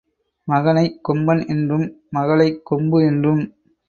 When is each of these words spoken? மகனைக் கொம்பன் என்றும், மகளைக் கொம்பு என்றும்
மகனைக் 0.47 0.95
கொம்பன் 1.01 1.47
என்றும், 1.47 1.85
மகளைக் 2.09 2.65
கொம்பு 2.65 3.03
என்றும் 3.05 3.43